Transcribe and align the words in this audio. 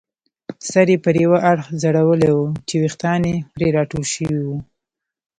سر 0.69 0.87
یې 0.93 0.97
پر 1.03 1.15
یوه 1.23 1.39
اړخ 1.51 1.67
ځړولی 1.83 2.29
وو 2.33 2.45
چې 2.67 2.75
ویښتان 2.81 3.21
یې 3.31 3.35
پرې 3.53 3.67
راټول 3.77 4.03
شوي 4.13 4.39
وو. 4.45 4.57